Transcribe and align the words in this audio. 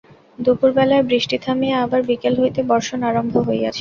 দুপুরবেলায় 0.39 1.07
বৃষ্টি 1.09 1.37
থামিয়া 1.45 1.77
আবার 1.85 2.01
বিকাল 2.09 2.33
হইতে 2.41 2.61
বর্ষণ 2.71 2.99
আরম্ভ 3.09 3.33
হইয়াছে। 3.47 3.69